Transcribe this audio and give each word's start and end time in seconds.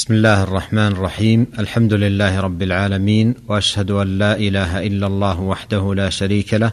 بسم 0.00 0.14
الله 0.14 0.42
الرحمن 0.42 0.92
الرحيم. 0.92 1.46
الحمد 1.58 1.92
لله 1.92 2.40
رب 2.40 2.62
العالمين 2.62 3.34
وأشهد 3.48 3.90
أن 3.90 4.18
لا 4.18 4.36
إله 4.36 4.86
إلا 4.86 5.06
الله 5.06 5.40
وحده 5.40 5.94
لا 5.94 6.10
شريك 6.10 6.54
له 6.54 6.72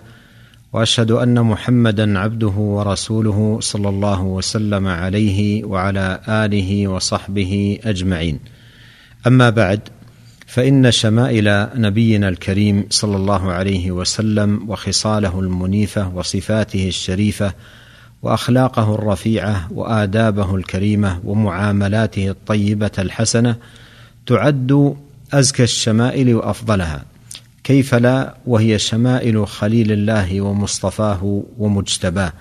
وأشهد 0.73 1.11
أن 1.11 1.41
محمدا 1.41 2.19
عبده 2.19 2.47
ورسوله 2.47 3.57
صلى 3.61 3.89
الله 3.89 4.23
وسلم 4.23 4.87
عليه 4.87 5.63
وعلى 5.63 6.19
آله 6.27 6.87
وصحبه 6.87 7.79
أجمعين. 7.83 8.39
أما 9.27 9.49
بعد 9.49 9.79
فإن 10.47 10.91
شمائل 10.91 11.67
نبينا 11.75 12.29
الكريم 12.29 12.85
صلى 12.89 13.15
الله 13.15 13.51
عليه 13.51 13.91
وسلم 13.91 14.69
وخصاله 14.69 15.39
المنيفة 15.39 16.15
وصفاته 16.15 16.87
الشريفة 16.87 17.53
وأخلاقه 18.21 18.95
الرفيعة 18.95 19.67
وآدابه 19.71 20.55
الكريمة 20.55 21.19
ومعاملاته 21.23 22.29
الطيبة 22.29 22.91
الحسنة 22.99 23.55
تعد 24.25 24.95
أزكى 25.33 25.63
الشمائل 25.63 26.35
وأفضلها. 26.35 27.05
كيف 27.63 27.95
لا؟ 27.95 28.35
وهي 28.47 28.79
شمائل 28.79 29.47
خليل 29.47 29.91
الله 29.91 30.41
ومصطفاه 30.41 31.43
ومجتباه. 31.57 32.33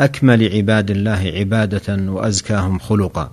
أكمل 0.00 0.52
عباد 0.56 0.90
الله 0.90 1.32
عبادة 1.36 2.12
وأزكاهم 2.12 2.78
خلقا 2.78 3.32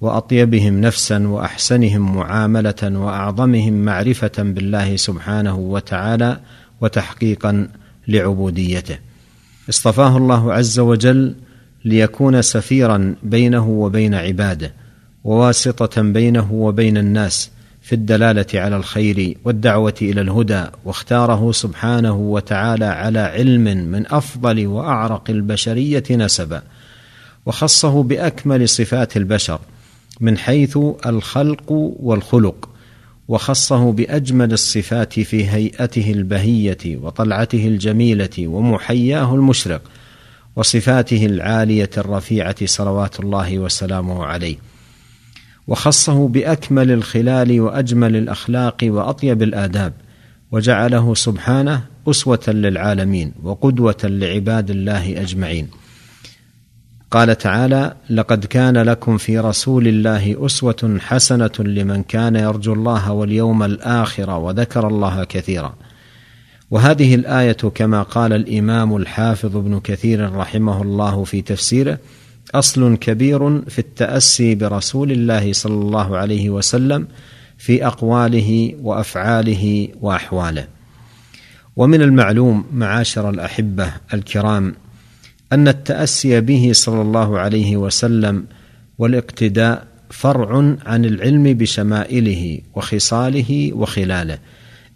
وأطيبهم 0.00 0.80
نفسا 0.80 1.28
وأحسنهم 1.28 2.16
معاملة 2.16 2.82
وأعظمهم 2.82 3.72
معرفة 3.72 4.32
بالله 4.38 4.96
سبحانه 4.96 5.56
وتعالى 5.56 6.40
وتحقيقا 6.80 7.68
لعبوديته. 8.08 8.98
اصطفاه 9.68 10.16
الله 10.16 10.52
عز 10.52 10.78
وجل 10.78 11.34
ليكون 11.84 12.42
سفيرا 12.42 13.14
بينه 13.22 13.68
وبين 13.68 14.14
عباده 14.14 14.72
وواسطة 15.24 16.02
بينه 16.02 16.52
وبين 16.52 16.96
الناس 16.96 17.50
في 17.82 17.94
الدلالة 17.94 18.46
على 18.54 18.76
الخير 18.76 19.36
والدعوة 19.44 19.94
إلى 20.02 20.20
الهدى 20.20 20.64
واختاره 20.84 21.52
سبحانه 21.52 22.16
وتعالى 22.16 22.84
على 22.84 23.18
علم 23.18 23.64
من 23.64 24.06
أفضل 24.06 24.66
وأعرق 24.66 25.30
البشرية 25.30 26.04
نسبا 26.10 26.62
وخصه 27.46 28.02
بأكمل 28.02 28.68
صفات 28.68 29.16
البشر 29.16 29.60
من 30.20 30.38
حيث 30.38 30.78
الخلق 31.06 31.72
والخلق. 31.72 32.68
وخصه 33.28 33.92
بأجمل 33.92 34.52
الصفات 34.52 35.20
في 35.20 35.48
هيئته 35.48 36.12
البهية 36.12 36.96
وطلعته 36.96 37.66
الجميلة 37.68 38.48
ومحياه 38.48 39.34
المشرق 39.34 39.82
وصفاته 40.56 41.26
العالية 41.26 41.90
الرفيعة 41.98 42.66
صلوات 42.66 43.20
الله 43.20 43.58
وسلامه 43.58 44.24
عليه. 44.24 44.56
وخصه 45.68 46.28
بأكمل 46.28 46.90
الخلال 46.90 47.60
وأجمل 47.60 48.16
الأخلاق 48.16 48.76
وأطيب 48.82 49.42
الآداب 49.42 49.92
وجعله 50.52 51.14
سبحانه 51.14 51.82
أسوة 52.08 52.44
للعالمين 52.48 53.32
وقدوة 53.42 53.96
لعباد 54.04 54.70
الله 54.70 55.20
أجمعين. 55.20 55.68
قال 57.10 57.38
تعالى 57.38 57.94
لقد 58.10 58.44
كان 58.44 58.78
لكم 58.78 59.16
في 59.16 59.38
رسول 59.38 59.88
الله 59.88 60.46
أسوة 60.46 60.98
حسنة 61.00 61.50
لمن 61.58 62.02
كان 62.02 62.36
يرجو 62.36 62.72
الله 62.72 63.12
واليوم 63.12 63.62
الآخر 63.62 64.30
وذكر 64.30 64.88
الله 64.88 65.24
كثيرا. 65.24 65.74
وهذه 66.70 67.14
الآية 67.14 67.52
كما 67.52 68.02
قال 68.02 68.32
الإمام 68.32 68.96
الحافظ 68.96 69.56
ابن 69.56 69.80
كثير 69.80 70.32
رحمه 70.32 70.82
الله 70.82 71.24
في 71.24 71.42
تفسيره 71.42 71.98
أصل 72.54 72.96
كبير 72.96 73.60
في 73.60 73.78
التأسي 73.78 74.54
برسول 74.54 75.12
الله 75.12 75.52
صلى 75.52 75.74
الله 75.74 76.16
عليه 76.16 76.50
وسلم 76.50 77.08
في 77.58 77.86
أقواله 77.86 78.74
وأفعاله 78.82 79.88
وأحواله. 80.00 80.66
ومن 81.76 82.02
المعلوم 82.02 82.64
معاشر 82.72 83.30
الأحبة 83.30 83.92
الكرام 84.14 84.74
أن 85.52 85.68
التأسي 85.68 86.40
به 86.40 86.70
صلى 86.72 87.02
الله 87.02 87.38
عليه 87.38 87.76
وسلم 87.76 88.44
والاقتداء 88.98 89.86
فرع 90.10 90.76
عن 90.86 91.04
العلم 91.04 91.42
بشمائله 91.42 92.58
وخصاله 92.74 93.70
وخلاله 93.74 94.38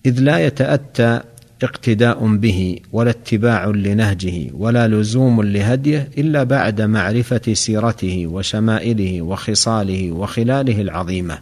إذ 0.06 0.20
لا 0.20 0.46
يتأتى 0.46 1.20
اقتداء 1.62 2.36
به 2.36 2.78
ولا 2.92 3.10
اتباع 3.10 3.66
لنهجه 3.66 4.50
ولا 4.54 4.88
لزوم 4.88 5.42
لهديه 5.42 6.08
إلا 6.18 6.42
بعد 6.42 6.80
معرفة 6.80 7.52
سيرته 7.52 8.26
وشمائله 8.26 9.22
وخصاله 9.22 10.12
وخلاله 10.12 10.80
العظيمة. 10.80 11.38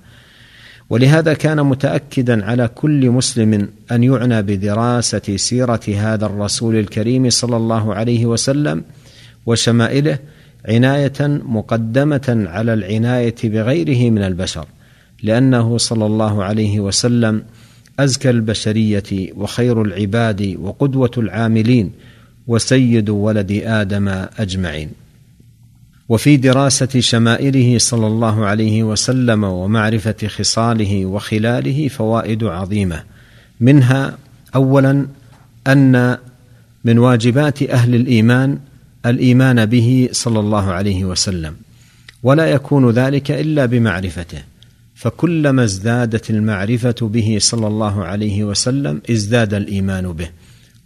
ولهذا 0.91 1.35
كان 1.35 1.67
متأكدا 1.67 2.45
على 2.45 2.69
كل 2.69 3.11
مسلم 3.11 3.69
أن 3.93 4.05
يعنى 4.05 4.43
بدراسة 4.43 5.37
سيرة 5.37 5.81
هذا 5.97 6.27
الرسول 6.27 6.77
الكريم 6.77 7.31
صلى 7.31 7.57
الله 7.57 7.95
عليه 7.95 8.27
وسلم 8.27 8.85
وشمائله 9.49 10.19
عناية 10.65 11.21
مقدمة 11.29 12.47
على 12.49 12.75
العناية 12.75 13.35
بغيره 13.45 14.11
من 14.11 14.23
البشر 14.23 14.67
لأنه 15.23 15.79
صلى 15.79 16.07
الله 16.07 16.45
عليه 16.45 16.81
وسلم 16.81 17.43
أزكى 18.01 18.31
البشرية 18.31 19.33
وخير 19.37 19.83
العباد 19.83 20.57
وقدوة 20.61 21.11
العاملين 21.19 21.93
وسيد 22.47 23.11
ولد 23.11 23.63
آدم 23.65 24.09
أجمعين. 24.39 24.91
وفي 26.09 26.37
دراسة 26.37 27.01
شمائله 27.01 27.79
صلى 27.79 28.07
الله 28.07 28.47
عليه 28.47 28.83
وسلم 28.83 29.45
ومعرفة 29.45 30.27
خصاله 30.27 31.07
وخلاله 31.07 31.89
فوائد 31.89 32.45
عظيمة. 32.45 33.03
منها 33.61 34.19
اولا 34.55 35.07
أن 35.67 36.17
من 36.85 36.99
واجبات 36.99 37.63
أهل 37.63 37.95
الإيمان 37.95 38.59
الإيمان 39.11 39.67
به 39.67 40.09
صلى 40.13 40.41
الله 40.41 40.73
عليه 40.73 41.05
وسلم 41.05 41.57
ولا 42.23 42.47
يكون 42.47 42.91
ذلك 42.91 43.31
إلا 43.31 43.67
بمعرفته. 43.67 44.43
فكلما 44.99 45.65
ازدادت 45.65 46.31
المعرفة 46.31 46.95
به 47.03 47.37
صلى 47.41 47.67
الله 47.67 48.05
عليه 48.05 48.45
وسلم 48.45 49.03
ازداد 49.11 49.55
الإيمان 49.55 50.13
به 50.13 50.29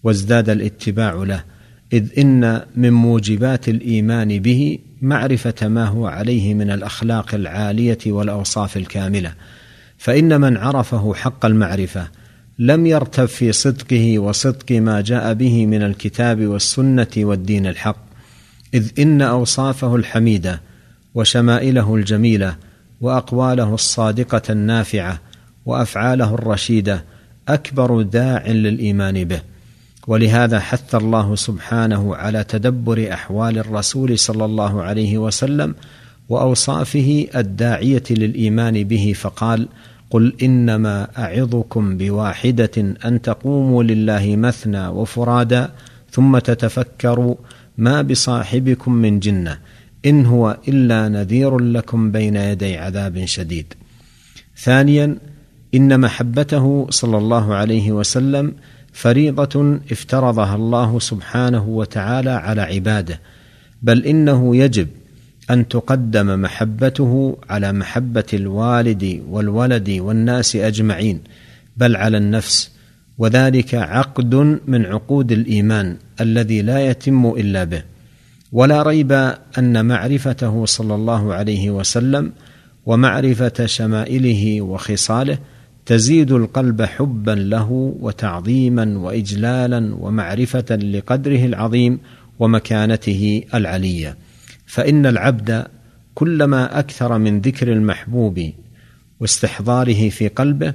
وازداد 0.03 0.51
الاتباع 0.51 1.15
له 1.15 1.45
إذ 1.93 2.19
إن 2.19 2.61
من 2.77 2.93
موجبات 2.93 3.69
الإيمان 3.69 4.39
به 4.39 4.79
معرفة 5.03 5.69
ما 5.69 5.85
هو 5.85 6.07
عليه 6.07 6.55
من 6.55 6.71
الأخلاق 6.71 7.35
العالية 7.35 7.99
والأوصاف 8.07 8.77
الكاملة. 8.77 9.33
فإن 9.99 10.41
من 10.41 10.57
عرفه 10.57 11.15
حق 11.15 11.47
المعرفة 11.47 12.09
لم 12.59 12.87
يرتب 12.87 13.27
في 13.27 13.53
صدقه 13.53 14.19
وصدق 14.19 14.73
ما 14.73 15.01
جاء 15.01 15.35
به 15.35 15.67
من 15.67 15.83
الكتاب 15.83 16.47
والسنة 16.47 17.09
والدين 17.17 17.67
الحق. 17.67 18.12
إذ 18.75 18.91
إن 18.99 19.23
أوصافه 19.23 19.97
الحميدة 19.97 20.61
وشمائله 21.15 21.95
الجميلة 21.95 22.57
وأقواله 23.01 23.75
الصادقة 23.75 24.43
النافعة 24.51 25.21
وأفعاله 25.67 26.35
الرشيدة 26.35 27.05
أكبر 27.49 28.03
داع 28.03 28.47
للإيمان 28.47 29.25
به. 29.25 29.43
ولهذا 30.07 30.61
حث 30.61 30.95
الله 30.95 31.35
سبحانه 31.35 32.17
على 32.17 32.45
تدبر 32.45 33.13
أحوال 33.13 33.59
الرسول 33.59 34.19
صلى 34.19 34.45
الله 34.45 34.83
عليه 34.83 35.19
وسلم 35.19 35.75
وأوصافه 36.29 37.27
الداعية 37.37 38.03
للإيمان 38.11 38.85
به 38.85 39.13
فقال 39.17 39.69
قل 40.11 40.33
إنما 40.43 41.09
أعظكم 41.19 41.97
بواحدة 41.97 42.95
أن 43.05 43.23
تقوموا 43.23 43.83
لله 43.83 44.37
مثنى 44.37 44.89
وفرادا 44.89 45.71
ثم 46.11 46.39
تتفكروا 46.39 47.35
ما 47.79 48.03
بصاحبكم 48.03 48.93
من 48.93 49.21
جنة 49.21 49.59
إن 50.07 50.27
هو 50.27 50.59
إلا 50.69 51.09
نذير 51.09 51.59
لكم 51.59 52.11
بين 52.11 52.37
يدي 52.37 52.77
عذاب 52.77 53.25
شديد. 53.25 53.75
ثانيا 54.57 55.17
إن 55.75 56.01
محبته 56.01 56.87
صلى 56.91 57.19
الله 57.19 57.55
عليه 57.55 57.93
وسلم 57.93 58.55
فريضة 58.93 59.81
افترضها 59.93 60.55
الله 60.55 60.99
سبحانه 60.99 61.69
وتعالى 61.69 62.31
على 62.31 62.63
عباده 62.63 63.21
بل 63.83 64.05
إنه 64.05 64.57
يجب 64.57 64.89
أن 65.51 65.69
تقدم 65.69 66.43
محبته 66.43 67.39
على 67.51 67.73
محبة 67.73 68.25
الوالد 68.35 69.23
والولد 69.29 69.91
والناس 69.91 70.57
أجمعين 70.57 71.21
بل 71.77 71.97
على 71.97 72.17
النفس 72.17 72.71
وذلك 73.19 73.75
عقد 73.75 74.35
من 74.67 74.87
عقود 74.87 75.33
الإيمان. 75.33 75.97
الذي 76.23 76.63
لا 76.63 76.87
يتم 76.87 77.27
إلا 77.27 77.65
به. 77.65 77.83
ولا 78.53 78.83
ريب 78.83 79.13
أن 79.59 79.87
معرفته 79.87 80.65
صلى 80.65 80.95
الله 80.95 81.35
عليه 81.35 81.71
وسلم 81.71 82.33
ومعرفة 82.87 83.67
شمائله 83.67 84.61
وخصاله 84.61 85.39
تزيد 85.87 86.33
القلب 86.33 86.83
حبا 86.83 87.31
له 87.31 87.95
وتعظيما 88.01 88.99
واجلالا 88.99 89.97
ومعرفة 90.01 90.77
لقدره 90.77 91.45
العظيم 91.45 91.99
ومكانته 92.39 93.43
العلية. 93.55 94.17
فإن 94.67 95.07
العبد 95.07 95.67
كلما 96.15 96.79
أكثر 96.79 97.19
من 97.19 97.41
ذكر 97.41 97.73
المحبوب 97.73 98.51
واستحضاره 99.21 100.09
في 100.09 100.29
قلبه 100.29 100.75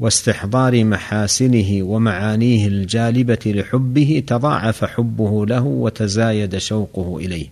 واستحضار 0.00 0.84
محاسنه 0.84 1.82
ومعانيه 1.82 2.68
الجالبة 2.68 3.38
لحبه 3.46 4.22
تضاعف 4.26 4.84
حبه 4.84 5.46
له 5.46 5.64
وتزايد 5.64 6.58
شوقه 6.58 7.18
إليه. 7.18 7.46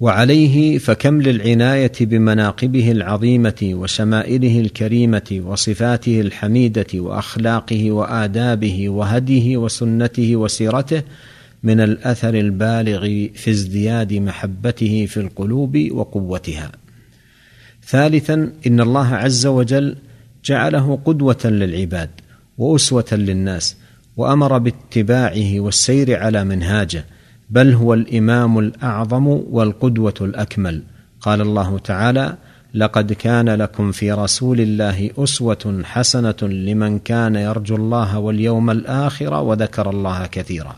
وعليه 0.00 0.78
فكم 0.78 1.22
للعنايه 1.22 1.92
بمناقبه 2.00 2.92
العظيمة 2.92 3.70
وشمائله 3.72 4.60
الكريمة 4.60 5.42
وصفاته 5.46 6.20
الحميدة 6.20 6.86
وأخلاقه 6.94 7.90
وآدابه 7.90 8.88
وهديه 8.88 9.56
وسنته 9.56 10.36
وسيرته 10.36 11.02
من 11.62 11.80
الأثر 11.80 12.34
البالغ 12.34 13.00
في 13.34 13.50
ازدياد 13.50 14.12
محبته 14.14 15.06
في 15.06 15.20
القلوب 15.20 15.88
وقوتها. 15.90 16.72
ثالثا 17.86 18.52
إن 18.66 18.80
الله 18.80 19.14
عز 19.14 19.46
وجل 19.46 19.96
جعله 20.44 20.98
قدوة 21.04 21.40
للعباد 21.44 22.10
وأسوة 22.58 23.06
للناس 23.12 23.76
وأمر 24.16 24.58
باتباعه 24.58 25.60
والسير 25.60 26.18
على 26.22 26.44
منهاجه 26.44 27.04
بل 27.50 27.72
هو 27.72 27.94
الإمام 27.94 28.58
الأعظم 28.58 29.26
والقدوة 29.26 30.14
الأكمل. 30.20 30.82
قال 31.20 31.40
الله 31.40 31.78
تعالى 31.78 32.36
لقد 32.74 33.12
كان 33.12 33.48
لكم 33.48 33.92
في 33.92 34.12
رسول 34.12 34.60
الله 34.60 35.10
أسوة 35.18 35.82
حسنة 35.84 36.36
لمن 36.42 36.98
كان 36.98 37.34
يرجو 37.34 37.76
الله 37.76 38.18
واليوم 38.18 38.70
الآخر 38.70 39.34
وذكر 39.34 39.90
الله 39.90 40.26
كثيرا. 40.26 40.76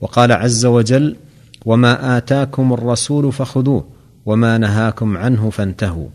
وقال 0.00 0.32
عز 0.32 0.66
وجل 0.66 1.16
وما 1.64 2.16
آتاكم 2.16 2.72
الرسول 2.72 3.32
فخذوه 3.32 3.88
وما 4.26 4.58
نهاكم 4.58 5.16
عنه 5.16 5.50
فانتهوا. 5.50 6.08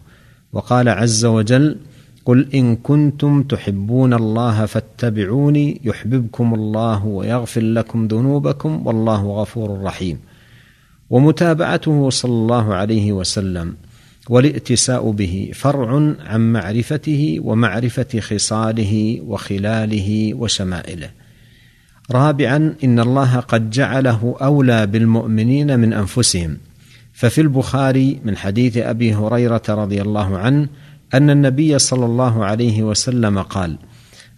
وقال 0.53 0.89
عز 0.89 1.25
وجل 1.25 1.77
قل 2.25 2.50
ان 2.54 2.75
كنتم 2.75 3.44
تحبون 3.44 4.14
الله 4.14 4.66
فاتبعوني 4.66 5.81
يحببكم 5.84 6.54
الله 6.54 7.06
ويغفر 7.06 7.62
لكم 7.62 8.08
ذنوبكم 8.08 8.88
والله 8.88 9.42
غفور 9.42 9.81
رحيم. 9.81 10.20
ومتابعته 11.10 12.10
صلى 12.10 12.31
الله 12.31 12.74
عليه 12.74 13.12
وسلم. 13.12 13.75
والائتساء 14.30 15.12
به 15.12 15.52
فرع 15.54 16.16
عن 16.25 16.54
معرفته 16.54 17.38
ومعرفه 17.42 18.20
خصاله 18.20 19.22
وخلاله 19.28 20.34
وشمائله. 20.34 21.10
رابعا 22.12 22.76
ان 22.84 23.00
الله 23.00 23.40
قد 23.40 23.69
جعله 23.69 24.36
اولى 24.42 24.88
بالمؤمنين 24.88 25.80
من 25.80 25.94
انفسهم. 25.94 26.58
ففي 27.14 27.42
البخاري 27.42 28.19
من 28.26 28.38
حديث 28.38 28.78
أبي 28.78 29.14
هريرة 29.14 29.62
رضي 29.69 30.02
الله 30.02 30.38
عنه 30.38 30.68
أن 31.13 31.30
النبي 31.30 31.80
صلى 31.80 32.06
الله 32.06 32.45
عليه 32.45 32.83
وسلم 32.83 33.42
قال 33.42 33.77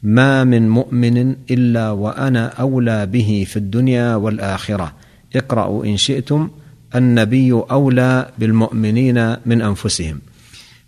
ما 0.03 0.43
من 0.43 0.69
مؤمن 0.69 1.35
إلا 1.51 1.91
وأنا 1.91 2.47
أولى 2.47 3.05
به 3.05 3.45
في 3.47 3.57
الدنيا 3.57 4.15
والآخرة. 4.15 4.93
اقرأوا 5.35 5.85
إن 5.85 5.97
شئتم 5.97 6.49
النبي 6.95 7.51
أولى 7.51 8.29
بالمؤمنين 8.39 9.35
من 9.45 9.61
أنفسهم. 9.61 10.19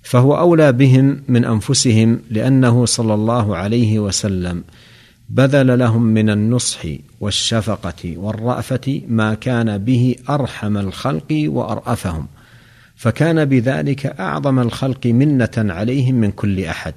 فهو 0.04 0.38
أولى 0.38 0.72
بهم 0.72 1.24
من 1.28 1.46
أنفسهم 1.46 2.20
لأنه 2.32 2.86
صلى 2.86 3.14
الله 3.14 3.58
عليه 3.58 4.00
وسلم 4.00 4.64
بذل 5.30 5.80
لهم 5.80 6.04
من 6.04 6.30
النصح 6.30 6.86
والشفقة 7.20 8.18
والرأفة 8.18 9.02
ما 9.08 9.34
كان 9.34 9.78
به 9.78 10.16
أرحم 10.30 10.78
الخلق 10.78 11.46
وأرأفهم. 11.48 12.28
فكان 12.98 13.46
بذلك 13.46 14.06
أعظم 14.06 14.60
الخلق 14.60 15.08
منة 15.08 15.50
عليهم 15.58 16.16
من 16.16 16.32
كل 16.32 16.64
أحد 16.64 16.94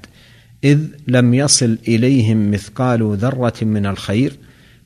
إذ 0.64 0.78
لم 1.08 1.34
يصل 1.34 1.78
إليهم 1.88 2.50
مثقال 2.50 3.16
ذرة 3.16 3.54
من 3.62 3.86
الخير 3.86 4.32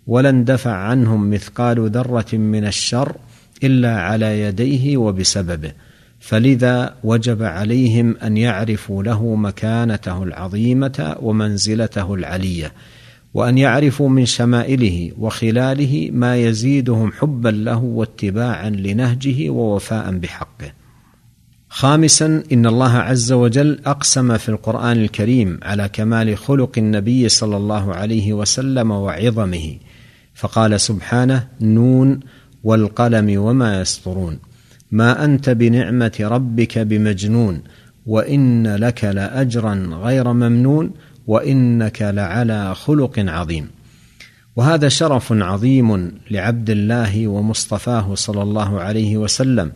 ولا 0.06 0.28
اندفع 0.28 0.72
عنهم 0.72 1.31
مثقال 1.31 1.90
ذرة 1.90 2.34
من 2.37 2.66
الشر 2.66 3.16
إلا 3.64 4.00
على 4.00 4.40
يديه 4.40 4.96
وبسببه. 4.96 5.72
فلذا 6.20 6.94
وجب 7.05 7.43
عليهم 7.43 8.17
أن 8.17 8.37
يعرفوا 8.37 9.02
له 9.02 9.34
مكانته 9.34 10.22
العظيمة 10.22 11.17
ومنزلته 11.20 12.14
العلية 12.14 12.72
وأن 13.34 13.58
يعرفوا 13.58 14.08
من 14.08 14.26
شمائله 14.26 15.12
وخلاله 15.19 16.10
ما 16.12 16.37
يزيدهم 16.37 17.12
حبا 17.12 17.49
له 17.49 17.78
واتباعا 17.78 18.70
لنهجه 18.70 19.50
ووفاء 19.50 20.10
بحقه. 20.10 20.83
خامسا 21.74 22.42
إن 22.52 22.66
الله 22.66 22.92
عز 22.92 23.32
وجل 23.32 23.78
أقسم 23.86 24.36
في 24.36 24.48
القرآن 24.48 24.96
الكريم 24.96 25.58
على 25.62 25.88
كمال 25.88 26.38
خلق 26.38 26.78
النبي 26.78 27.28
صلى 27.28 27.56
الله 27.56 27.94
عليه 27.94 28.32
وسلم 28.32 28.90
وعظمه 28.90 29.76
فقال 30.34 30.80
سبحانه 30.80 31.48
نون 31.60 32.20
والقلم 32.64 33.40
وما 33.40 33.80
يسطرون 33.80 34.38
ما 34.90 35.24
أنت 35.24 35.50
بنعمة 35.50 36.12
ربك 36.20 36.78
بمجنون 36.78 37.62
وإن 38.06 38.76
لك 38.76 39.04
لاجرا 39.04 39.74
غير 40.02 40.32
ممنون 40.32 40.90
وإنك 41.26 42.02
لعلى 42.02 42.74
خلق 42.74 43.18
عظيم. 43.18 43.70
وهذا 44.56 44.88
شرف 44.88 45.32
عظيم 45.32 46.12
لعبد 46.30 46.70
الله 46.70 47.28
ومصطفاه 47.28 48.14
صلى 48.14 48.42
الله 48.42 48.80
عليه 48.80 49.16
وسلم 49.16 49.72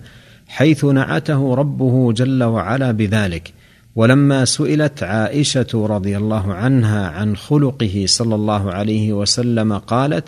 حيث 0.48 0.84
نعته 0.84 1.54
ربه 1.54 2.12
جل 2.12 2.42
وعلا 2.42 2.90
بذلك. 2.90 3.52
ولما 3.96 4.44
سئلت 4.44 5.02
عائشة 5.02 5.66
رضي 5.74 6.16
الله 6.16 6.54
عنها 6.54 7.08
عن 7.08 7.36
خلقه 7.36 8.04
صلى 8.06 8.34
الله 8.34 8.72
عليه 8.72 9.12
وسلم 9.12 9.72
قالت 9.72 10.24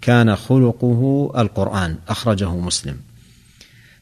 كان 0.00 0.36
خلقه 0.36 1.32
القرآن 1.38 1.96
أخرجه 2.08 2.56
مسلم. 2.56 2.96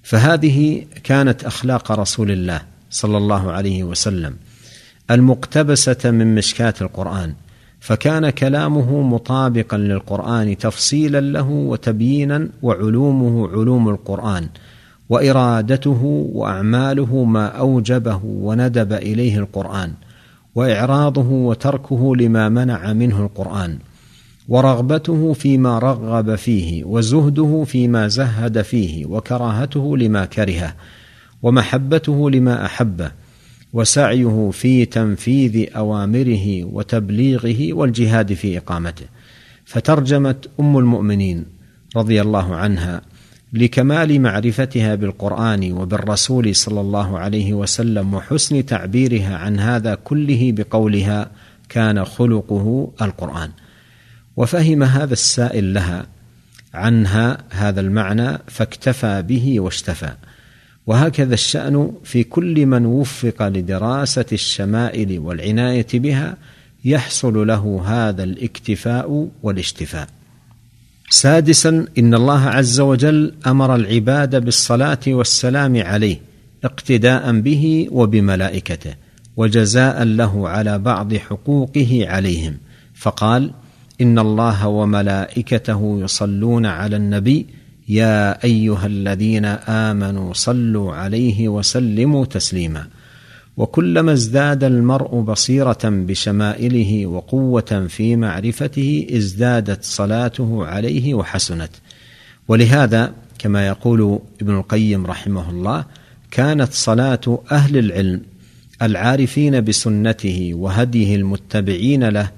فهذه 0.03 0.85
كانت 1.05 1.45
أخلاق 1.45 1.93
رسول 1.93 2.31
الله 2.31 2.63
صلى 2.91 3.17
الله 3.17 3.53
عليه 3.53 3.85
وسلم 3.85 4.37
المقتبسة 5.11 6.11
من 6.11 6.35
مشكاه 6.35 6.75
القرآن. 6.81 7.35
فكان 7.81 8.31
كلامه 8.31 9.03
مطابقا 9.03 9.77
للقرآن 9.77 10.59
تفصيلا 10.59 11.21
له 11.21 11.49
وتبيينا 11.49 12.49
وعلومه 12.63 13.49
علوم 13.49 13.89
القرآن. 13.89 14.49
وإرادته 15.09 16.29
وأعماله 16.33 17.25
ما 17.25 17.47
أوجبه 17.47 18.21
وندب 18.25 18.93
إليه 18.93 19.39
القرآن 19.39 19.93
وإعراضه 20.55 21.31
وتركه 21.31 22.17
لما 22.17 22.49
منع 22.49 22.93
منه 22.93 23.21
القرآن 23.21 23.79
ورغبته 24.49 25.33
فيما 25.33 25.79
رغب 25.79 26.35
فيه 26.35 26.85
وزهده 26.85 27.65
فيما 27.67 28.09
زهد 28.09 28.63
فيه 28.63 29.07
وكراهته 29.07 29.97
لما 29.97 30.25
كرهه 30.25 30.75
ومحبته 31.43 32.31
لما 32.31 32.65
أحبه 32.65 33.11
وسعيه 33.73 34.51
في 34.53 34.85
تنفيذ 34.85 35.77
أوامره 35.77 36.65
وتبليغه 36.65 37.73
والجهاد 37.73 38.33
في 38.33 38.59
إقامته. 38.59 39.07
فترجمت 39.65 40.51
أم 40.61 40.79
المؤمنين 40.79 41.45
رضي 41.97 42.21
الله 42.21 42.55
عنها 42.55 43.03
لكمال 43.53 44.21
معرفتها 44.21 44.95
بالقرآن 44.95 45.73
وبالرسول 45.73 46.57
صلى 46.57 46.81
الله 46.81 47.19
عليه 47.19 47.53
وسلم 47.53 48.15
وحسن 48.15 48.67
تعبيرها 48.67 49.37
عن 49.37 49.59
هذا 49.59 49.95
كله 49.95 50.53
بقولها 50.53 51.31
كان 51.69 52.05
خلقه 52.05 52.93
القرآن. 53.03 53.51
وفهم 54.37 54.83
هذا 54.83 55.13
السائل 55.13 55.75
لها 55.75 56.07
عنها 56.75 57.39
هذا 57.51 57.81
المعنى 57.81 58.39
فاكتفى 58.47 59.23
به 59.23 59.61
واشتفى 59.61 60.13
وهكذا 60.87 61.35
الشأن 61.35 61.93
في 62.05 62.25
كل 62.25 62.67
من 62.67 62.87
وفق 62.87 63.49
لدراسة 63.49 64.27
الشمائل 64.33 65.19
والعناية 65.19 65.87
بها 65.95 66.37
يحصل 66.85 67.47
له 67.47 67.83
هذا 67.87 68.25
الاكتفاء 68.25 69.29
والاشتفاء 69.43 70.09
سادسا 71.11 71.87
إن 71.99 72.15
الله 72.15 72.41
عز 72.41 72.81
وجل 72.81 73.35
أمر 73.47 73.75
العباد 73.75 74.45
بالصلاة 74.45 74.99
والسلام 75.07 75.83
عليه 75.83 76.21
اقتداء 76.65 77.41
به 77.41 77.89
وبملائكته 77.91 78.95
وجزاء 79.37 80.03
له 80.03 80.49
على 80.49 80.79
بعض 80.79 81.15
حقوقه 81.15 82.05
عليهم. 82.09 82.57
فقال 82.95 83.51
إن 84.01 84.19
الله 84.19 84.69
وملائكته 84.69 86.01
يصلون 86.01 86.67
على 86.67 86.97
النبي 86.97 87.47
يا 87.89 88.45
أيها 88.45 88.87
الذين 88.87 89.45
آمنوا 89.45 90.33
صلوا 90.33 90.95
عليه 90.95 91.49
وسلموا 91.49 92.25
تسليما. 92.25 92.87
وكلما 93.57 94.13
ازداد 94.13 94.65
المرء 94.65 95.21
بصيرة 95.21 95.79
بشمائله 95.85 97.07
وقوة 97.07 97.87
في 97.89 98.17
معرفته 98.17 99.07
ازدادت 99.11 99.85
صلاته 99.85 100.67
عليه 100.67 101.15
وحسنت. 101.15 101.71
ولهذا 102.49 103.13
كما 103.39 103.67
يقول 103.67 104.19
ابن 104.43 104.57
القيم 104.57 105.07
رحمه 105.07 105.51
الله 105.51 105.85
كانت 106.31 106.73
صلاة 106.73 107.43
أهل 107.53 107.79
العلم 107.79 108.23
العارفين 108.83 109.61
بسنته 109.61 110.51
وهديه 110.55 111.17
المتبعين 111.17 112.05
له 112.09 112.31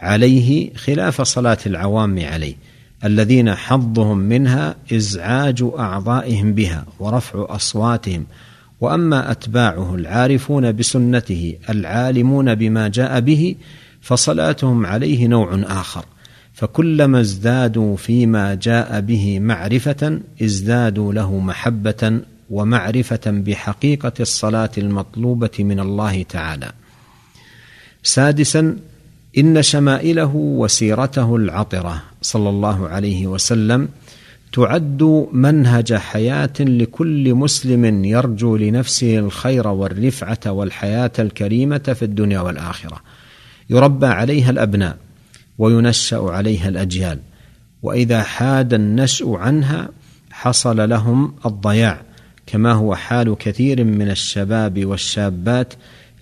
عليه 0.00 0.74
خلاف 0.74 1.22
صلاة 1.22 1.58
العوام 1.66 2.24
عليه 2.24 2.54
الذين 3.04 3.54
حظهم 3.54 4.18
منها 4.18 4.76
إزعاج 4.92 5.64
أعضائهم 5.78 6.52
بها 6.52 6.86
ورفع 6.98 7.46
أصواتهم 7.48 8.26
وأما 8.80 9.30
أتباعه 9.30 9.94
العارفون 9.94 10.72
بسنته 10.72 11.54
العالمون 11.68 12.54
بما 12.54 12.88
جاء 12.88 13.20
به 13.20 13.56
فصلاتهم 14.00 14.86
عليه 14.86 15.26
نوع 15.26 15.62
آخر 15.66 16.04
فكلما 16.54 17.20
ازدادوا 17.20 17.96
فيما 17.96 18.54
جاء 18.54 19.00
به 19.00 19.40
معرفة 19.40 20.20
ازدادوا 20.42 21.12
له 21.12 21.38
محبة 21.38 22.20
ومعرفة 22.50 23.20
بحقيقة 23.26 24.12
الصلاة 24.20 24.70
المطلوبة 24.78 25.50
من 25.58 25.80
الله 25.80 26.22
تعالى. 26.22 26.72
سادسا 28.02 28.76
إن 29.38 29.62
شمائله 29.62 30.34
وسيرته 30.34 31.36
العطرة 31.36 32.02
صلى 32.22 32.48
الله 32.48 32.88
عليه 32.88 33.26
وسلم 33.26 33.88
تعد 34.52 35.28
منهج 35.32 35.94
حياة 35.94 36.52
لكل 36.60 37.34
مسلم 37.34 38.04
يرجو 38.04 38.56
لنفسه 38.56 39.18
الخير 39.18 39.68
والرفعة 39.68 40.52
والحياة 40.52 41.12
الكريمة 41.18 41.78
في 41.78 42.04
الدنيا 42.04 42.40
والآخرة. 42.40 43.00
يربى 43.70 44.06
عليها 44.06 44.50
الأبناء 44.50 44.96
وينشأ 45.58 46.20
عليها 46.20 46.68
الأجيال. 46.68 47.18
وإذا 47.82 48.22
حاد 48.22 48.74
النشأ 48.74 49.26
عنها 49.28 49.88
حصل 50.30 50.88
لهم 50.88 51.34
الضياع 51.46 52.02
كما 52.46 52.72
هو 52.72 52.94
حال 52.94 53.36
كثير 53.38 53.84
من 53.84 54.10
الشباب 54.10 54.84
والشابات 54.84 55.74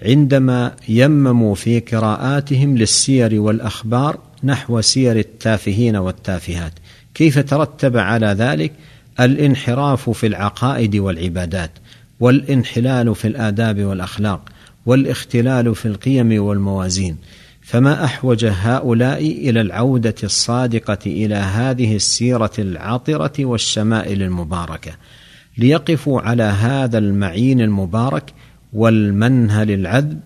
عندما 0.03 0.77
يمموا 0.89 1.55
في 1.55 1.81
قراءاتهم 1.81 2.77
للسير 2.77 3.41
والأخبار 3.41 4.19
نحو 4.45 4.81
سير 4.81 5.19
التافهين 5.19 5.97
والتافهات. 5.97 6.73
كيف 7.19 7.39
ترتب 7.39 7.97
على 7.97 8.27
ذلك 8.27 8.73
الانحراف 9.21 10.11
في 10.11 10.27
العقائد 10.27 10.97
والعبادات 10.97 11.71
والانحلال 12.21 13.15
في 13.15 13.29
الآداب 13.29 13.85
والأخلاق 13.85 14.49
والاختلال 14.87 15.75
في 15.75 15.87
القيم 15.87 16.43
والموازين. 16.43 17.17
فما 17.63 18.05
أحوج 18.05 18.45
هؤلاء 18.45 19.21
إلى 19.21 19.61
العودة 19.61 20.15
الصادقة 20.25 20.99
إلى 21.07 21.35
هذه 21.35 21.97
السيرة 21.97 22.53
العطرة 22.59 23.45
والشمائل 23.45 24.23
المباركة 24.23 24.93
ليقفوا 25.59 26.21
على 26.21 26.43
هذا 26.43 26.99
المعين 26.99 27.61
المبارك 27.61 28.33
والمنهل 28.73 29.71
العذب 29.71 30.21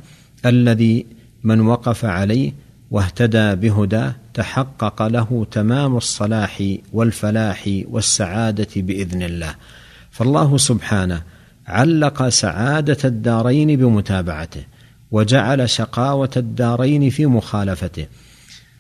الذي 0.46 1.06
من 1.44 1.61
وقف 1.61 2.04
عليه 2.04 2.52
واهتدى 2.90 3.54
بهداه 3.54 4.14
تحقق 4.34 5.02
له 5.02 5.46
تمام 5.50 5.96
الصلاح 5.96 6.62
والفلاح 6.92 7.80
والسعادة 7.90 8.68
بإذن 8.76 9.22
الله. 9.22 9.54
فالله 10.10 10.56
سبحانه 10.56 11.22
علق 11.66 12.28
سعادة 12.28 12.96
الدارين 13.04 13.76
بمتابعته 13.76 14.62
وجعل 15.10 15.70
شقاوة 15.70 16.30
الدارين 16.36 17.10
في 17.10 17.26
مخالفته. 17.26 18.06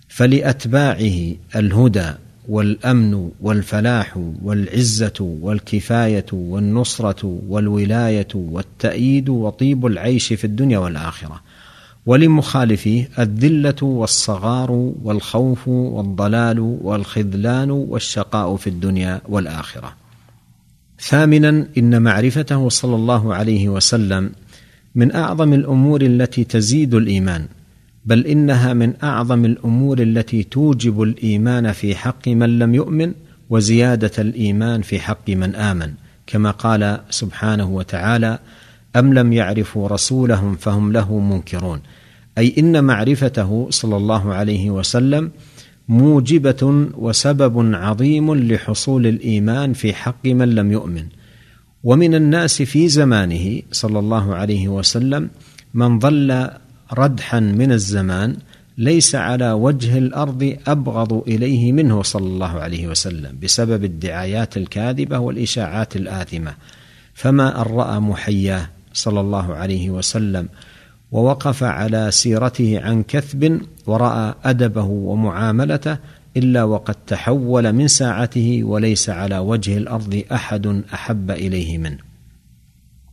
فلأتباعه 0.08 1.34
الهدى 1.56 2.12
والأمن 2.48 3.30
والفلاح 3.40 4.18
والعزة 4.42 5.12
والكفاية 5.20 6.26
والنصرة 6.32 7.40
والولاية 7.48 8.28
والتأييد 8.34 9.28
وطيب 9.28 9.86
العيش 9.86 10.32
في 10.32 10.44
الدنيا 10.44 10.78
والآخرة. 10.78 11.40
ولمخالفيه 12.06 13.08
الذلة 13.18 13.82
والصغار 13.82 14.70
والخوف 15.02 15.68
والضلال 15.68 16.60
والخذلان 16.60 17.70
والشقاء 17.70 18.56
في 18.56 18.66
الدنيا 18.66 19.20
والآخرة. 19.28 19.94
ثامنا 21.00 21.66
إن 21.78 22.02
معرفته 22.02 22.68
صلى 22.68 22.96
الله 22.96 23.34
عليه 23.34 23.68
وسلم 23.68 24.30
من 24.94 25.14
أعظم 25.14 25.52
الأمور 25.52 26.02
التي 26.02 26.44
تزيد 26.44 26.94
الإيمان 26.94 27.46
بل 28.04 28.26
إنها 28.26 28.72
من 28.72 28.92
أعظم 29.02 29.44
الأمور 29.44 30.02
التي 30.02 30.42
توجب 30.42 31.02
الإيمان 31.02 31.72
في 31.72 31.94
حق 31.94 32.28
من 32.28 32.58
لم 32.58 32.74
يؤمن 32.74 33.12
وزيادة 33.50 34.10
الإيمان 34.18 34.82
في 34.82 35.00
حق 35.00 35.30
من 35.30 35.54
آمن 35.54 35.92
كما 36.26 36.50
قال 36.50 37.00
سبحانه 37.10 37.70
وتعالى 37.70 38.38
أم 38.96 39.14
لم 39.14 39.32
يعرفوا 39.32 39.88
رسولهم 39.88 40.54
فهم 40.54 40.92
له 40.92 41.18
منكرون. 41.18 41.80
أي 42.38 42.54
إن 42.58 42.84
معرفته 42.84 43.66
صلى 43.70 43.96
الله 43.96 44.34
عليه 44.34 44.70
وسلم 44.70 45.30
موجبة 45.88 46.86
وسبب 46.94 47.74
عظيم 47.74 48.34
لحصول 48.34 49.06
الإيمان 49.06 49.72
في 49.72 49.94
حق 49.94 50.26
من 50.26 50.54
لم 50.54 50.72
يؤمن. 50.72 51.06
ومن 51.84 52.14
الناس 52.14 52.62
في 52.62 52.88
زمانه 52.88 53.62
صلى 53.72 53.98
الله 53.98 54.34
عليه 54.34 54.68
وسلم 54.68 55.30
من 55.74 55.98
ظل 55.98 56.48
ردحا 56.92 57.40
من 57.40 57.72
الزمان 57.72 58.36
ليس 58.78 59.14
على 59.14 59.52
وجه 59.52 59.98
الأرض 59.98 60.56
أبغض 60.66 61.12
إليه 61.12 61.72
منه 61.72 62.02
صلى 62.02 62.26
الله 62.26 62.60
عليه 62.60 62.86
وسلم 62.86 63.38
بسبب 63.42 63.84
الدعايات 63.84 64.56
الكاذبة 64.56 65.18
والإشاعات 65.18 65.96
الآثمة. 65.96 66.54
فما 67.14 67.62
أن 67.62 67.74
رأى 67.74 68.00
محياه 68.00 68.68
صلى 68.92 69.20
الله 69.20 69.54
عليه 69.54 69.90
وسلم 69.90 70.48
ووقف 71.12 71.62
على 71.62 72.10
سيرته 72.10 72.80
عن 72.80 73.02
كثب 73.02 73.60
ورأى 73.86 74.34
أدبه 74.44 74.84
ومعاملته 74.84 75.98
إلا 76.36 76.64
وقد 76.64 76.94
تحول 77.06 77.72
من 77.72 77.88
ساعته 77.88 78.64
وليس 78.64 79.10
على 79.10 79.38
وجه 79.38 79.76
الأرض 79.76 80.22
أحد 80.32 80.82
أحب 80.94 81.30
إليه 81.30 81.78
منه. 81.78 81.98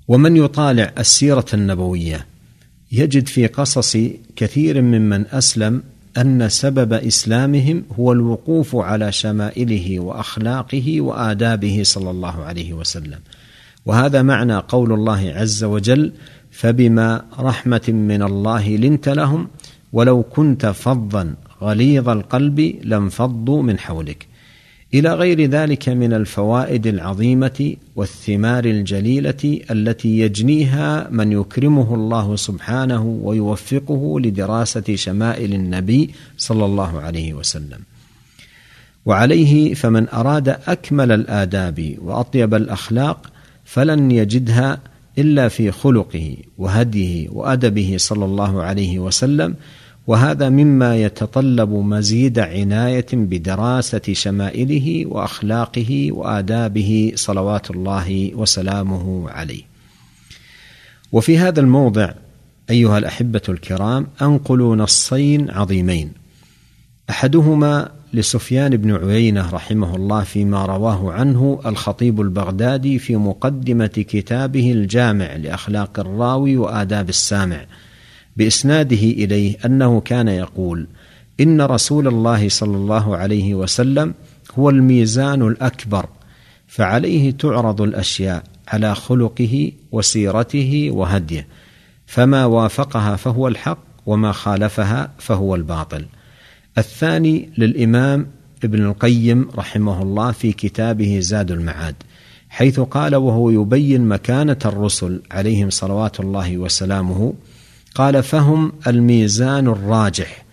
ومن 0.07 0.37
يطالع 0.37 0.91
السيرة 0.97 1.45
النبوية؟ 1.53 2.25
يجد 2.91 3.27
في 3.27 3.47
قصص 3.47 3.97
كثير 4.35 4.81
ممن 4.81 5.25
أسلم 5.27 5.83
أن 6.17 6.49
سبب 6.49 6.93
إسلامهم 6.93 7.83
هو 7.99 8.11
الوقوف 8.11 8.75
على 8.75 9.11
شمائله 9.11 9.99
وأخلاقه 9.99 11.01
وآدابه 11.01 11.81
صلى 11.83 12.09
الله 12.09 12.43
عليه 12.43 12.73
وسلم. 12.73 13.19
وهذا 13.85 14.21
معنى 14.21 14.57
قول 14.57 14.93
الله 14.93 15.33
عز 15.35 15.63
وجل 15.63 16.11
فبما 16.51 17.25
رحمة 17.39 17.81
من 17.87 18.23
الله 18.23 18.69
لنت 18.69 19.09
لهم 19.09 19.47
ولو 19.93 20.23
كنت 20.23 20.65
فظا 20.65 21.35
غليظ 21.61 22.09
القلب 22.09 22.75
لانفضوا 22.83 23.63
من 23.63 23.79
حولك. 23.79 24.27
إلى 24.93 25.13
غير 25.13 25.45
ذلك 25.45 25.89
من 25.89 26.13
الفوائد 26.13 26.87
العظيمة 26.87 27.75
والثمار 27.95 28.65
الجليلة 28.65 29.59
التي 29.71 30.19
يجنيها 30.19 31.07
من 31.11 31.31
يكرمه 31.31 31.95
الله 31.95 32.35
سبحانه 32.35 33.19
ويوفقه 33.23 34.19
لدراسة 34.19 34.95
شمائل 34.95 35.53
النبي 35.53 36.09
صلى 36.37 36.65
الله 36.65 37.01
عليه 37.01 37.33
وسلم. 37.33 37.79
وعليه 39.05 39.73
فمن 39.73 40.09
أراد 40.09 40.49
أكمل 40.49 41.11
الآداب 41.11 41.95
وأطيب 42.01 42.53
الأخلاق 42.53 43.31
فلن 43.69 44.11
يجدها 44.11 44.79
إلا 45.17 45.47
في 45.47 45.71
خلقه 45.71 46.37
وهديه 46.57 47.29
وأدبه 47.29 47.95
صلى 47.97 48.25
الله 48.25 48.63
عليه 48.63 48.99
وسلم 48.99 49.55
وهذا 50.07 50.49
مما 50.49 50.97
يتطلب 50.97 51.69
مزيد 51.69 52.39
عناية 52.39 53.05
بدراسة 53.13 54.01
شمائله 54.13 55.05
وأخلاقه 55.05 56.11
وآدابه 56.11 57.11
صلوات 57.15 57.71
الله 57.71 58.31
وسلامه 58.35 59.29
عليه. 59.29 59.63
وفي 61.11 61.37
هذا 61.37 61.59
الموضع 61.59 62.13
أيها 62.69 62.97
الأحبة 62.97 63.41
الكرام 63.49 64.07
انقل 64.21 64.59
نصين 64.77 65.51
عظيمين. 65.51 66.11
أحدهما 67.09 67.91
لسفيان 68.13 68.77
بن 68.77 68.95
عيينة 68.95 69.49
رحمه 69.49 69.95
الله 69.95 70.23
فيما 70.23 70.65
رواه 70.65 71.11
عنه 71.11 71.61
الخطيب 71.65 72.21
البغدادي 72.21 72.99
في 72.99 73.15
مقدمة 73.15 73.87
كتابه 73.87 74.71
الجامع 74.71 75.35
لأخلاق 75.35 75.99
الراوي 75.99 76.57
وآداب 76.57 77.09
السامع. 77.09 77.65
بإسناده 78.37 78.97
إليه 78.97 79.57
أنه 79.65 80.01
كان 80.01 80.27
يقول 80.27 80.87
إن 81.39 81.61
رسول 81.61 82.07
الله 82.07 82.49
صلى 82.49 82.77
الله 82.77 83.17
عليه 83.17 83.53
وسلم 83.53 84.13
هو 84.59 84.69
الميزان 84.69 85.47
الأكبر 85.47 86.05
فعليه 86.67 87.31
تعرض 87.31 87.81
الأشياء 87.81 88.43
على 88.67 88.95
خلقه 88.95 89.71
وسيرته 89.91 90.89
وهديه 90.93 91.47
فما 92.05 92.45
وافقها 92.45 93.15
فهو 93.15 93.47
الحق 93.47 93.79
وما 94.05 94.31
خالفها 94.31 95.11
فهو 95.19 95.55
الباطل. 95.55 96.05
الثاني 96.79 97.49
للإمام 97.57 98.27
ابن 98.63 98.85
القيم 98.85 99.49
رحمه 99.55 100.01
الله 100.01 100.31
في 100.31 100.51
كتابه 100.51 101.19
زاد 101.19 101.51
المعاد 101.51 101.95
حيث 102.49 102.79
قال 102.79 103.15
وهو 103.15 103.49
يبين 103.49 104.01
مكانة 104.01 104.57
الرسل 104.65 105.21
عليهم 105.31 105.69
صلوات 105.69 106.19
الله 106.19 106.57
وسلامه 106.57 107.33
قال 107.95 108.23
فهم 108.23 108.71
الميزان 108.87 109.67
الراجح 109.67 110.45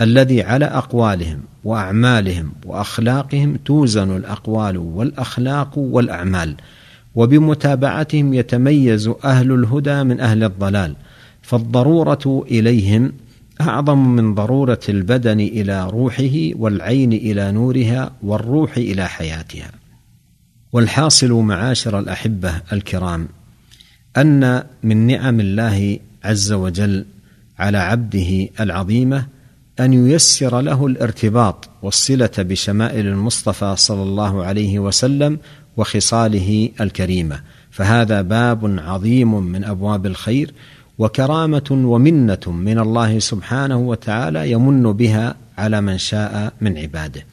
الذي 0.00 0.42
على 0.42 0.64
أقوالهم 0.64 1.40
وأعمالهم 1.64 2.52
وأخلاقهم 2.66 3.56
توزن 3.64 4.16
الأقوال 4.16 4.76
والأخلاق 4.76 5.78
والأعمال 5.78 6.54
وبمتابعتهم 7.14 8.34
يتميز 8.34 9.10
أهل 9.24 9.52
الهدى 9.52 10.02
من 10.02 10.20
أهل 10.20 10.44
الضلال 10.44 10.96
فالضرورة 11.42 12.44
إليهم 12.50 13.12
أعظم 13.60 14.08
من 14.08 14.34
ضرورة 14.34 14.80
البدن 14.88 15.40
إلى 15.40 15.88
روحه 15.90 16.50
والعين 16.54 17.12
إلى 17.12 17.52
نورها 17.52 18.12
والروح 18.22 18.76
إلى 18.76 19.08
حياتها. 19.08 19.70
والحاصل 20.72 21.32
معاشر 21.32 21.98
الأحبة 21.98 22.52
الكرام 22.72 23.28
أن 24.16 24.64
من 24.82 25.06
نعم 25.06 25.40
الله 25.40 25.98
عز 26.24 26.52
وجل 26.52 27.04
على 27.58 27.78
عبده 27.78 28.48
العظيمة 28.60 29.26
أن 29.80 29.92
ييسر 29.92 30.60
له 30.60 30.86
الارتباط 30.86 31.68
والصلة 31.82 32.30
بشمائل 32.38 33.06
المصطفى 33.06 33.74
صلى 33.76 34.02
الله 34.02 34.44
عليه 34.44 34.78
وسلم 34.78 35.38
وخصاله 35.76 36.68
الكريمة. 36.80 37.40
فهذا 37.70 38.22
باب 38.22 38.78
عظيم 38.78 39.42
من 39.42 39.64
أبواب 39.64 40.06
الخير 40.06 40.54
وكرامة 40.98 41.68
ومنة 41.70 42.40
من 42.46 42.78
الله 42.78 43.18
سبحانه 43.18 43.78
وتعالى 43.78 44.50
يمن 44.50 44.92
بها 44.92 45.34
على 45.58 45.80
من 45.80 45.98
شاء 45.98 46.52
من 46.60 46.78
عباده. 46.78 47.24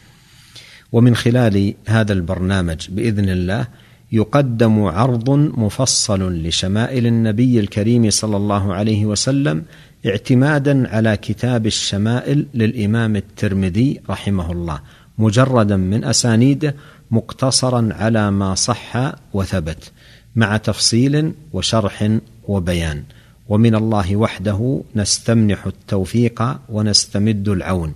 ومن 0.91 1.15
خلال 1.15 1.73
هذا 1.87 2.13
البرنامج 2.13 2.87
بإذن 2.89 3.29
الله 3.29 3.67
يقدم 4.11 4.83
عرض 4.83 5.29
مفصل 5.29 6.33
لشمائل 6.33 7.07
النبي 7.07 7.59
الكريم 7.59 8.09
صلى 8.09 8.37
الله 8.37 8.73
عليه 8.73 9.05
وسلم 9.05 9.63
اعتمادا 10.05 10.95
على 10.95 11.17
كتاب 11.17 11.65
الشمائل 11.65 12.45
للإمام 12.53 13.15
الترمذي 13.15 13.99
رحمه 14.09 14.51
الله 14.51 14.79
مجردا 15.17 15.77
من 15.77 16.03
اسانيده 16.03 16.75
مقتصرا 17.11 17.89
على 17.91 18.31
ما 18.31 18.55
صح 18.55 19.13
وثبت 19.33 19.91
مع 20.35 20.57
تفصيل 20.57 21.33
وشرح 21.53 22.17
وبيان. 22.47 23.03
ومن 23.49 23.75
الله 23.75 24.15
وحده 24.15 24.81
نستمنح 24.95 25.65
التوفيق 25.65 26.59
ونستمد 26.69 27.49
العون. 27.49 27.93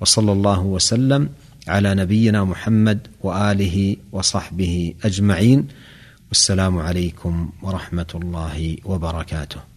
وصلى 0.00 0.32
الله 0.32 0.60
وسلم 0.60 1.28
على 1.68 1.94
نبينا 1.94 2.44
محمد 2.44 2.98
وآله 3.22 3.96
وصحبه 4.12 4.94
أجمعين. 5.04 5.68
والسلام 6.28 6.78
عليكم 6.78 7.50
ورحمة 7.62 8.10
الله 8.14 8.76
وبركاته. 8.84 9.69